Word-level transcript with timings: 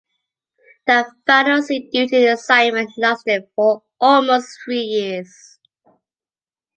That 0.87 1.11
final 1.27 1.61
sea 1.61 1.87
duty 1.93 2.25
assignment 2.25 2.89
lasted 2.97 3.47
for 3.55 3.83
almost 3.99 4.47
three 4.65 4.81
years. 4.81 5.59